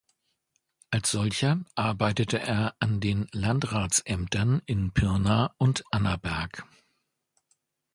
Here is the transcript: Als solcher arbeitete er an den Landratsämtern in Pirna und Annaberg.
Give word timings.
Als 0.89 1.11
solcher 1.11 1.59
arbeitete 1.75 2.39
er 2.39 2.73
an 2.79 2.99
den 3.01 3.27
Landratsämtern 3.33 4.63
in 4.65 4.91
Pirna 4.93 5.53
und 5.59 5.83
Annaberg. 5.91 6.63